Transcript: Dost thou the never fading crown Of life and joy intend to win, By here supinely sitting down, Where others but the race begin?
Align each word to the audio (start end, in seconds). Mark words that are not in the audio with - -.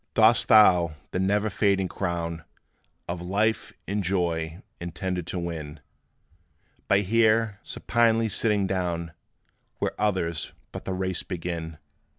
Dost 0.15 0.47
thou 0.47 0.95
the 1.11 1.19
never 1.19 1.47
fading 1.51 1.87
crown 1.87 2.43
Of 3.07 3.21
life 3.21 3.71
and 3.87 4.01
joy 4.03 4.63
intend 4.79 5.27
to 5.27 5.37
win, 5.37 5.79
By 6.87 7.01
here 7.01 7.59
supinely 7.61 8.27
sitting 8.27 8.65
down, 8.65 9.11
Where 9.77 9.93
others 10.01 10.53
but 10.71 10.85
the 10.85 10.93
race 10.93 11.21
begin? 11.21 11.77